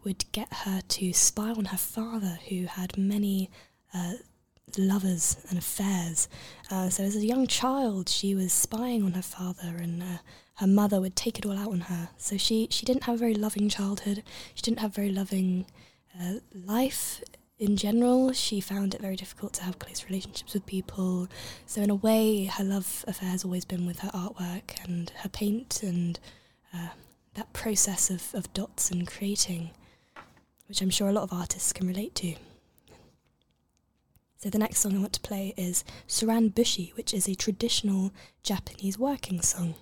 [0.03, 3.49] would get her to spy on her father, who had many
[3.93, 4.13] uh,
[4.77, 6.27] lovers and affairs.
[6.69, 10.17] Uh, so, as a young child, she was spying on her father, and uh,
[10.55, 12.09] her mother would take it all out on her.
[12.17, 14.21] So, she, she didn't have a very loving childhood.
[14.55, 15.65] She didn't have a very loving
[16.19, 17.21] uh, life
[17.63, 18.33] in general.
[18.33, 21.27] She found it very difficult to have close relationships with people.
[21.65, 25.29] So, in a way, her love affair has always been with her artwork and her
[25.29, 26.19] paint and
[26.73, 26.89] uh,
[27.35, 29.71] that process of, of dots and creating,
[30.67, 32.35] which I'm sure a lot of artists can relate to.
[34.37, 38.11] So the next song I want to play is Soran Bushi, which is a traditional
[38.43, 39.75] Japanese working song.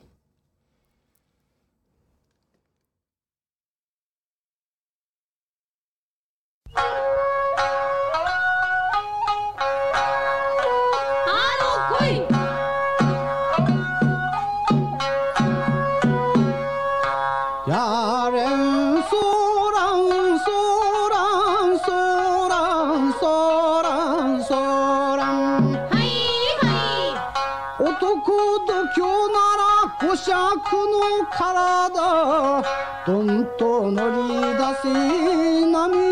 [31.32, 32.64] 体
[33.06, 36.11] どんと乗り出せ波。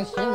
[0.00, 0.29] 金千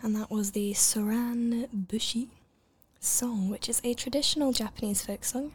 [0.00, 2.28] And that was the Soran Bushi
[3.00, 5.52] song, which is a traditional Japanese folk song.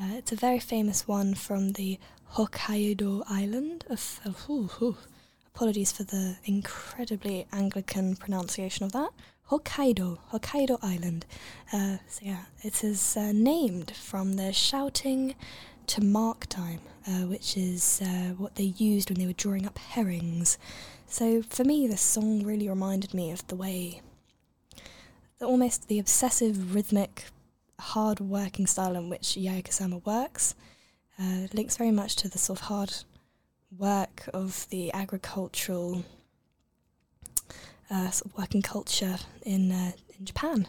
[0.00, 1.98] Uh, it's a very famous one from the
[2.34, 4.20] Hokkaido island of.
[4.48, 4.96] ooh, ooh.
[5.54, 9.10] apologies for the incredibly Anglican pronunciation of that.
[9.50, 11.24] Hokkaido, Hokkaido Island.
[11.72, 15.36] Uh, so yeah, it is uh, named from the shouting
[15.86, 19.78] to mark time, uh, which is uh, what they used when they were drawing up
[19.78, 20.58] herrings.
[21.06, 24.02] So for me, this song really reminded me of the way,
[25.38, 27.26] the almost the obsessive, rhythmic,
[27.78, 30.56] hard working style in which Yayoi Kusama works.
[31.18, 32.92] Uh, links very much to the sort of hard
[33.76, 36.04] work of the agricultural
[37.90, 40.68] uh, sort of working culture in uh, in Japan.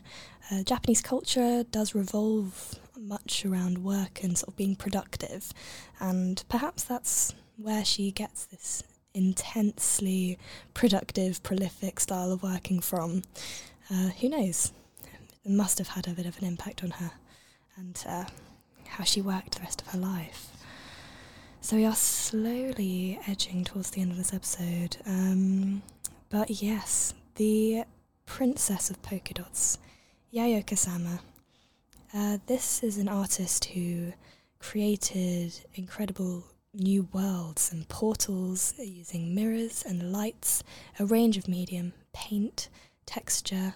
[0.52, 5.52] Uh, Japanese culture does revolve much around work and sort of being productive,
[6.00, 8.84] and perhaps that's where she gets this
[9.14, 10.38] intensely
[10.74, 13.24] productive, prolific style of working from.
[13.90, 14.72] Uh, who knows?
[15.44, 17.12] It must have had a bit of an impact on her
[17.78, 18.06] and
[18.90, 20.52] how she worked the rest of her life.
[21.62, 24.98] So we are slowly edging towards the end of this episode.
[25.06, 25.82] Um,
[26.30, 27.84] but yes, the
[28.26, 29.78] princess of polka dots,
[30.34, 31.20] Yayoi Kusama.
[32.14, 34.14] Uh, this is an artist who
[34.60, 40.64] created incredible new worlds and portals using mirrors and lights,
[41.00, 42.70] a range of medium, paint,
[43.06, 43.74] texture.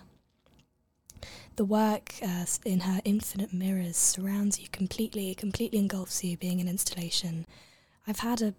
[1.58, 6.68] The work uh, in her infinite mirrors surrounds you completely, completely engulfs you being an
[6.68, 7.45] installation.
[8.08, 8.54] I've had a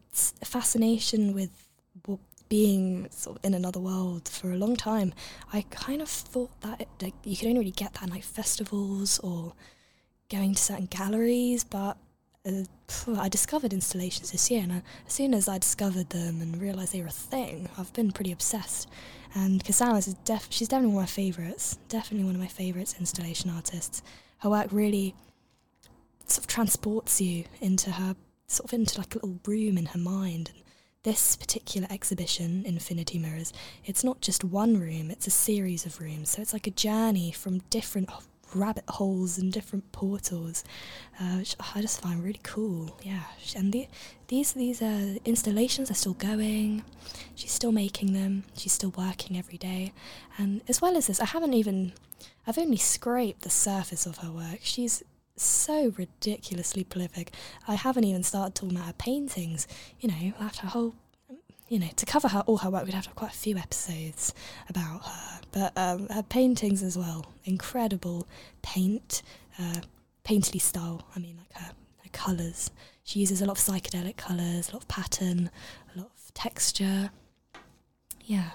[0.44, 1.50] fascination with
[2.48, 5.14] being sort of in another world for a long time.
[5.52, 8.22] I kind of thought that it, like, you could only really get that in like
[8.22, 9.54] festivals or
[10.30, 11.96] going to certain galleries, but
[12.44, 12.64] uh,
[13.16, 16.92] I discovered installations this year, and I, as soon as I discovered them and realised
[16.92, 18.88] they were a thing, I've been pretty obsessed.
[19.34, 21.78] And Kusama's is def- she's definitely one of my favourites.
[21.88, 24.02] Definitely one of my favourites installation artists.
[24.38, 25.14] Her work really
[26.26, 28.16] sort of transports you into her
[28.46, 30.50] sort of into like a little room in her mind.
[30.54, 30.62] And
[31.04, 33.52] this particular exhibition, Infinity Mirrors,
[33.84, 36.30] it's not just one room; it's a series of rooms.
[36.30, 38.10] So it's like a journey from different
[38.54, 40.64] rabbit holes and different portals,
[41.20, 42.98] uh, which I just find really cool.
[43.02, 43.24] Yeah,
[43.56, 43.88] and the,
[44.28, 46.84] these these uh, installations are still going.
[47.34, 48.44] She's still making them.
[48.56, 49.92] She's still working every day,
[50.38, 51.92] and as well as this, I haven't even.
[52.46, 54.60] I've only scraped the surface of her work.
[54.62, 55.02] She's
[55.36, 57.32] so ridiculously prolific.
[57.66, 59.66] I haven't even started talking about her paintings.
[60.00, 60.94] You know, after a whole,
[61.72, 63.56] you know, to cover her all her work, we'd have to have quite a few
[63.56, 64.34] episodes
[64.68, 65.40] about her.
[65.52, 68.28] But um, her paintings as well, incredible
[68.60, 69.22] paint,
[69.58, 69.80] uh,
[70.22, 71.06] painterly style.
[71.16, 72.70] I mean, like her, her colours.
[73.04, 75.50] She uses a lot of psychedelic colours, a lot of pattern,
[75.94, 77.10] a lot of texture.
[78.22, 78.50] Yeah.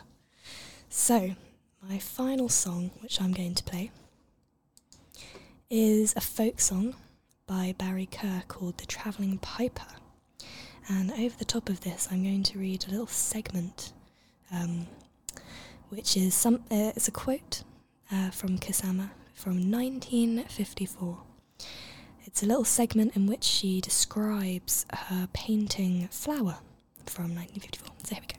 [0.87, 1.31] So,
[1.89, 3.89] my final song, which I'm going to play,
[5.71, 6.93] is a folk song
[7.47, 9.87] by Barry Kerr called The Travelling Piper.
[10.89, 13.91] And over the top of this, I'm going to read a little segment,
[14.51, 14.87] um,
[15.89, 16.55] which is some.
[16.71, 17.63] Uh, it's a quote
[18.11, 21.17] uh, from Kusama from 1954.
[22.25, 26.57] It's a little segment in which she describes her painting Flower
[27.05, 27.93] from 1954.
[28.03, 28.37] So here we go.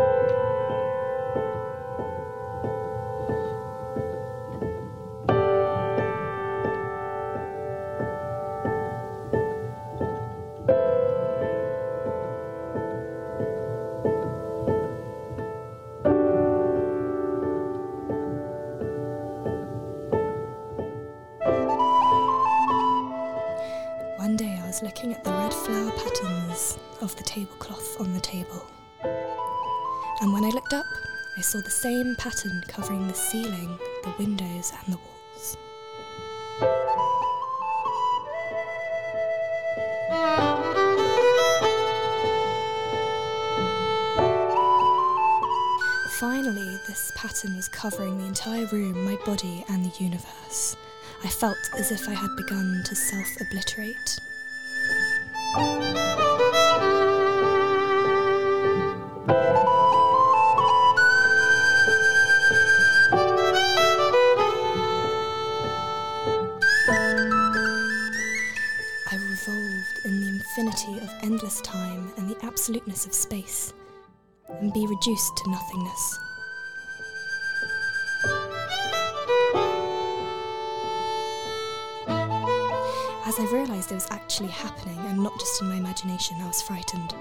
[0.00, 0.37] One day
[24.78, 28.64] was looking at the red flower patterns of the tablecloth on the table.
[30.20, 30.84] And when I looked up,
[31.36, 35.56] I saw the same pattern covering the ceiling, the windows, and the walls.
[46.20, 50.76] Finally, this pattern was covering the entire room, my body, and the universe.
[51.24, 54.20] I felt as if I had begun to self obliterate.
[71.02, 73.72] Of endless time and the absoluteness of space,
[74.48, 76.27] and be reduced to nothingness.
[83.38, 87.14] I realised it was actually happening and not just in my imagination, I was frightened.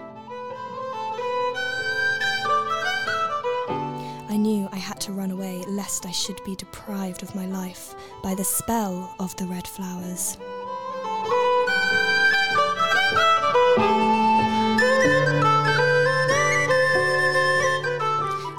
[4.27, 7.93] I knew I had to run away lest I should be deprived of my life
[8.23, 10.37] by the spell of the red flowers.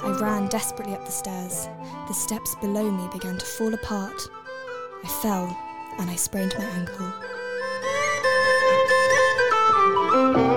[0.01, 1.67] I ran desperately up the stairs.
[2.07, 4.21] The steps below me began to fall apart.
[5.03, 5.57] I fell
[5.97, 7.11] and I sprained my ankle.
[10.11, 10.48] Thank you.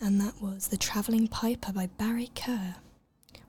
[0.00, 2.76] And that was The Travelling Piper by Barry Kerr,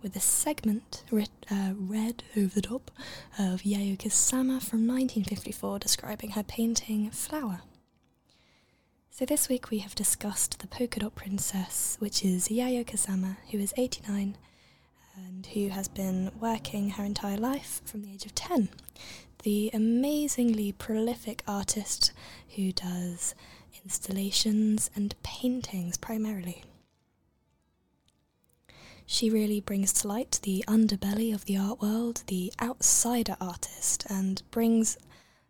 [0.02, 2.92] with a segment writ, uh, read over the top
[3.38, 7.62] of Yayoi Kusama from 1954 describing her painting Flower.
[9.10, 13.58] So this week we have discussed The Polka Dot Princess, which is Yayoi Kusama, who
[13.60, 14.38] is 89
[15.16, 18.70] and who has been working her entire life from the age of 10.
[19.44, 22.12] The amazingly prolific artist
[22.56, 23.36] who does
[23.86, 26.64] installations and paintings primarily.
[29.06, 34.42] She really brings to light the underbelly of the art world, the outsider artist, and
[34.50, 34.98] brings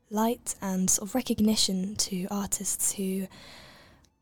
[0.09, 3.27] light and sort of recognition to artists who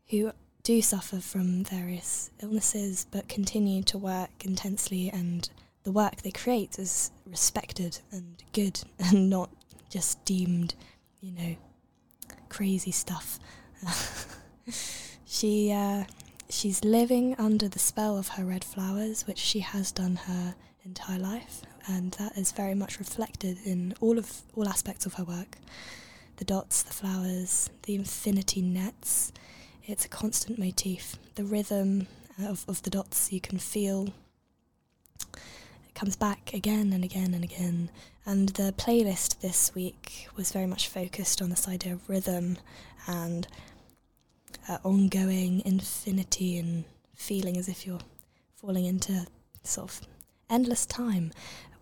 [0.08, 5.50] who do suffer from various illnesses but continue to work intensely and
[5.82, 9.50] the work they create is respected and good and not
[9.90, 10.74] just deemed,
[11.20, 11.56] you know,
[12.48, 13.38] crazy stuff.
[15.26, 16.04] she uh,
[16.48, 20.54] she's living under the spell of her red flowers, which she has done her
[20.84, 25.24] entire life, and that is very much reflected in all of all aspects of her
[25.24, 25.58] work.
[26.36, 29.32] The dots, the flowers, the infinity nets.
[29.86, 31.16] It's a constant motif.
[31.34, 32.06] The rhythm
[32.38, 34.08] of, of the dots you can feel
[35.32, 37.90] it comes back again and again and again.
[38.26, 42.58] And the playlist this week was very much focused on this idea of rhythm
[43.06, 43.46] and
[44.68, 46.84] uh, ongoing infinity and
[47.14, 48.00] feeling as if you're
[48.56, 49.26] falling into
[49.62, 50.00] sort of
[50.50, 51.32] endless time,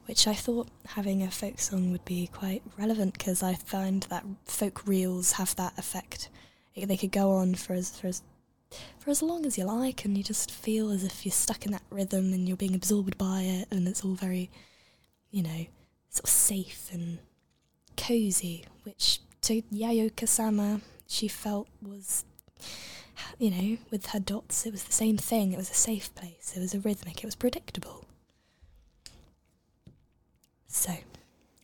[0.07, 4.24] which I thought having a folk song would be quite relevant because I find that
[4.47, 6.28] folk reels have that effect.
[6.74, 8.22] They- could go on for as for as
[8.99, 11.72] for as long as you like, and you just feel as if you're stuck in
[11.72, 14.51] that rhythm and you're being absorbed by it, and it's all very,
[15.30, 15.66] you know,
[16.09, 17.18] sort of safe and
[17.97, 18.64] cozy.
[18.85, 22.24] Which to Yayoi Kusama, she felt was
[23.39, 25.53] you know, with her dots, it was the same thing.
[25.53, 26.53] It was a safe place.
[26.57, 27.19] It was a rhythmic.
[27.19, 28.05] It was predictable.
[30.69, 30.93] So,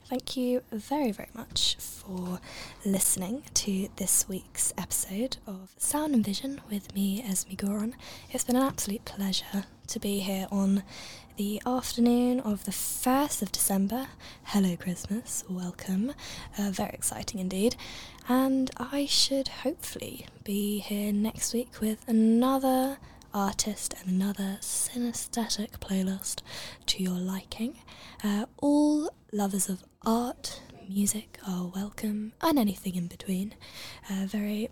[0.07, 2.41] thank you very, very much for
[2.85, 7.95] listening to this week's episode of Sound and Vision with me, Esme Goron.
[8.31, 10.83] It's been an absolute pleasure to be here on
[11.37, 14.09] the afternoon of the 1st of December.
[14.45, 15.45] Hello, Christmas.
[15.49, 16.13] Welcome.
[16.59, 17.77] Uh, very exciting indeed.
[18.31, 22.99] And I should hopefully be here next week with another
[23.33, 26.43] artist and another synesthetic playlist
[26.87, 27.79] to your liking.
[28.23, 33.55] Uh, all lovers of art, music are welcome, and anything in between.
[34.11, 34.69] A very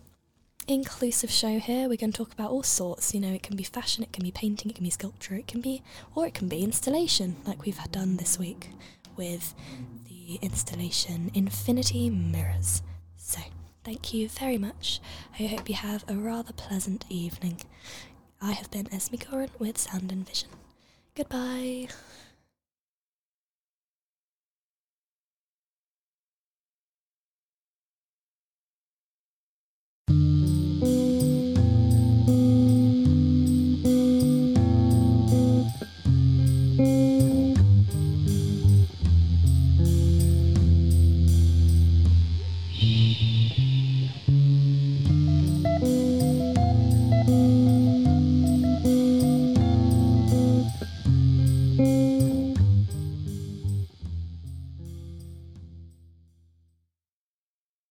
[0.69, 1.89] inclusive show here.
[1.89, 3.15] We're going to talk about all sorts.
[3.15, 5.47] You know, it can be fashion, it can be painting, it can be sculpture, it
[5.47, 5.83] can be,
[6.15, 8.69] or it can be installation, like we've had done this week
[9.17, 9.55] with
[10.09, 12.83] the installation Infinity Mirrors.
[13.29, 13.41] So,
[13.83, 15.01] thank you very much.
[15.37, 17.61] I hope you have a rather pleasant evening.
[18.41, 20.51] I have been Esme Goran with Sound and Vision.
[21.17, 21.89] Goodbye.